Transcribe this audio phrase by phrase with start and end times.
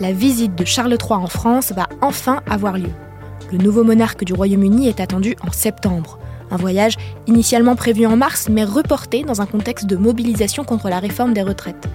[0.00, 2.90] la visite de Charles III en France va enfin avoir lieu.
[3.52, 6.18] Le nouveau monarque du Royaume-Uni est attendu en septembre.
[6.50, 6.94] Un voyage
[7.26, 11.42] initialement prévu en mars, mais reporté dans un contexte de mobilisation contre la réforme des
[11.42, 11.88] retraites.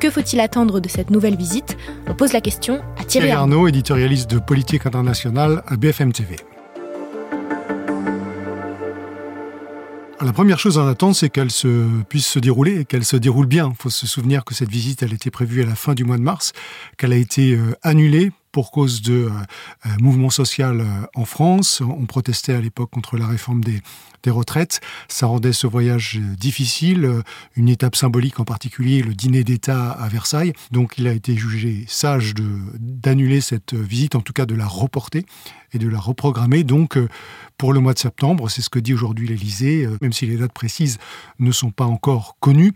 [0.00, 1.76] Que faut-il attendre de cette nouvelle visite?
[2.08, 6.36] On pose la question à Thierry, Thierry Arnaud, éditorialiste de politique internationale à BFM TV.
[10.22, 13.46] La première chose à attendre, c'est qu'elle se, puisse se dérouler et qu'elle se déroule
[13.46, 13.70] bien.
[13.70, 16.18] Il faut se souvenir que cette visite, elle était prévue à la fin du mois
[16.18, 16.52] de mars,
[16.98, 19.30] qu'elle a été euh, annulée pour cause de euh,
[19.86, 21.80] euh, mouvements sociaux euh, en France.
[21.80, 23.80] On protestait à l'époque contre la réforme des,
[24.22, 24.80] des, retraites.
[25.08, 27.22] Ça rendait ce voyage difficile,
[27.56, 30.52] une étape symbolique en particulier, le dîner d'État à Versailles.
[30.70, 32.34] Donc il a été jugé sage
[32.78, 35.24] d'annuler cette visite, en tout cas de la reporter
[35.72, 36.64] et de la reprogrammer.
[36.64, 36.98] Donc
[37.56, 40.52] pour le mois de septembre, c'est ce que dit aujourd'hui l'Élysée, même si les dates
[40.52, 40.98] précises
[41.38, 42.72] ne sont pas encore connues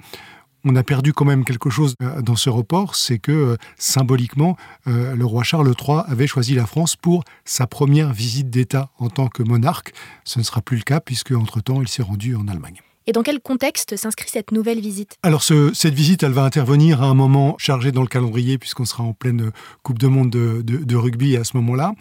[0.64, 4.56] on a perdu quand même quelque chose euh, dans ce report, c'est que euh, symboliquement,
[4.86, 9.10] euh, le roi Charles III avait choisi la France pour sa première visite d'État en
[9.10, 9.92] tant que monarque.
[10.24, 12.80] Ce ne sera plus le cas puisque entre-temps, il s'est rendu en Allemagne.
[13.06, 15.18] Et dans quel contexte s'inscrit cette nouvelle visite?
[15.22, 19.04] Alors cette visite, elle va intervenir à un moment chargé dans le calendrier puisqu'on sera
[19.04, 19.50] en pleine
[19.82, 21.92] Coupe de Monde de, rugby à ce moment-là.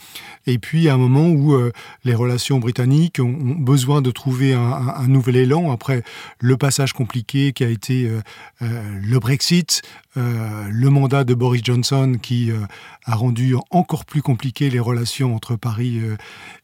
[0.48, 1.74] Et puis à un moment où euh,
[2.06, 6.04] les relations britanniques ont, besoin de trouver un, nouvel élan après
[6.40, 8.22] le passage compliqué qui a été euh,
[8.62, 9.82] euh, le Brexit,
[10.16, 12.52] le mandat de Boris Johnson qui
[13.06, 16.02] a rendu encore plus compliqué les relations entre Paris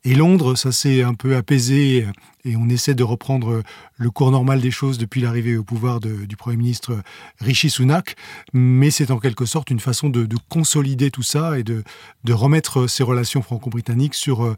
[0.03, 0.55] et Londres.
[0.55, 2.07] Ça s'est un peu apaisé
[2.45, 3.63] et on essaie de reprendre
[3.97, 7.01] le cours normal des choses depuis l'arrivée au pouvoir du Premier ministre
[7.39, 8.15] Rishi Sunak,
[8.53, 11.83] mais c'est en quelque sorte une façon de, consolider tout ça et de,
[12.29, 14.55] remettre ces relations franco-britanniques sur,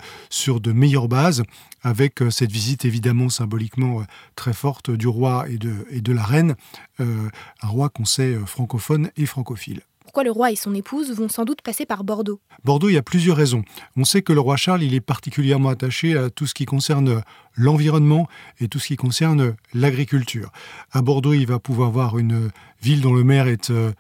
[0.62, 1.44] de meilleures bases,
[1.84, 4.04] avec cette visite évidemment symboliquement
[4.36, 6.56] très forte du roi et de, la reine,
[7.00, 7.30] euh,
[7.64, 8.81] un roi qu'on sait francophone
[9.18, 12.42] et francophile pourquoi le roi et son épouse vont sans doute passer par Bordeaux?
[12.66, 13.64] Bordeaux, il y a plusieurs raisons.
[13.96, 17.24] On sait que le roi Charles, il est particulièrement attaché à tout ce qui concerne
[17.56, 18.28] l'environnement
[18.60, 20.52] et tout ce qui concerne l'agriculture.
[20.92, 22.50] À Bordeaux, il va pouvoir voir une
[22.82, 23.94] ville dont le maire est euh,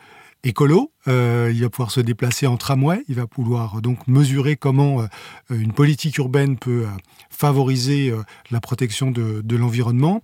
[0.44, 0.92] écolo.
[1.08, 3.04] Euh, il va pouvoir se déplacer en tramway.
[3.08, 5.08] Il va pouvoir donc mesurer comment euh,
[5.50, 6.86] une politique urbaine peut
[7.30, 8.14] favoriser
[8.52, 10.22] la protection de l'environnement.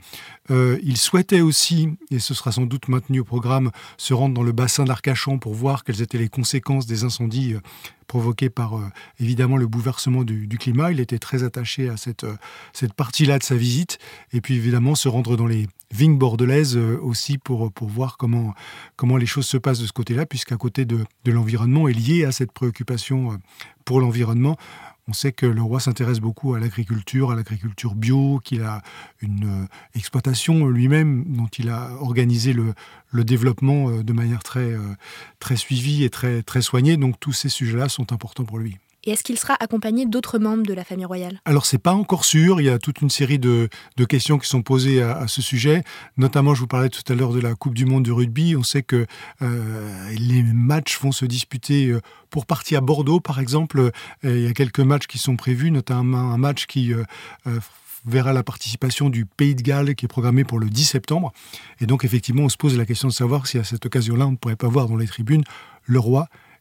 [0.50, 4.52] il souhaitait aussi, et ce sera sans doute maintenu au programme, se rendre dans le
[4.52, 7.56] bassin d'Arcachon pour voir quelles étaient les conséquences des incendies
[8.08, 8.80] provoqués par
[9.20, 10.92] évidemment le bouleversement du, climat.
[10.92, 12.26] Il était très attaché à cette,
[12.74, 14.00] cette partie-là de sa visite.
[14.34, 18.54] Et puis évidemment se rendre dans les vignes bordelaises aussi pour, pour voir comment,
[18.96, 22.26] comment les choses se passent de ce côté-là, puisqu'à côté de, de l'environnement est lié
[22.26, 23.40] à cette préoccupation
[23.86, 24.58] pour l'environnement.
[25.10, 28.82] On sait que le roi s'intéresse beaucoup à l'agriculture, à l'agriculture bio, qu'il a
[29.22, 32.74] une euh, exploitation lui-même dont il a organisé le,
[33.24, 34.96] développement euh, de manière très, euh,
[35.40, 36.98] très suivie et très, très soignée.
[36.98, 38.78] Donc tous ces sujets-là sont importants pour lui.
[39.04, 41.40] Et est-ce qu'il sera accompagné d'autres membres de la famille royale?
[41.46, 42.60] Alors c'est pas encore sûr.
[42.60, 43.70] Il y a toute une série de,
[44.10, 45.84] questions qui sont posées à, ce sujet.
[46.18, 48.56] Notamment, je vous parlais tout à l'heure de la Coupe du Monde de rugby.
[48.56, 49.06] On sait que
[49.42, 53.92] euh, les matchs vont se disputer euh, pour partie à Bordeaux, par exemple.
[54.24, 57.04] il y a quelques matchs qui sont prévus, notamment un match qui euh,
[58.06, 61.32] verra la participation du Pays de Galles qui est programmé pour le 10 septembre.
[61.80, 64.32] Et donc effectivement, on se pose la question de savoir si à cette occasion-là, on
[64.32, 65.44] ne pourrait pas voir dans les tribunes
[65.86, 66.28] le roi